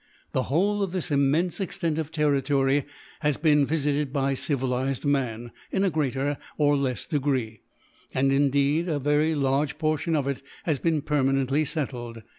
The 0.31 0.41
whole 0.49 0.81
of 0.81 0.93
this 0.93 1.11
immense 1.11 1.59
extent 1.59 1.99
of 1.99 2.11
territory 2.11 2.85
has 3.19 3.37
been 3.37 3.67
visited 3.67 4.11
by 4.11 4.33
civilized 4.33 5.05
man, 5.05 5.51
in 5.71 5.83
a 5.83 5.91
greater 5.91 6.39
or 6.57 6.75
less 6.75 7.05
degree; 7.05 7.61
and 8.11 8.31
indeed 8.31 8.87
a 8.89 8.97
very 8.97 9.35
large 9.35 9.77
portion 9.77 10.15
of 10.15 10.27
it 10.27 10.41
has 10.63 10.79
been 10.79 11.03
permanently 11.03 11.65
settled. 11.65 12.23